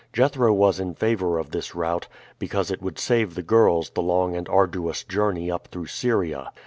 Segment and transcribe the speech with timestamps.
[0.13, 2.07] Jethro was in favor of this route,
[2.39, 6.51] because it would save the girls the long and arduous journey up through Syria.